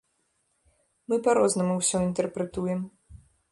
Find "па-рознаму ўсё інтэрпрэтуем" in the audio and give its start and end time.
1.27-2.79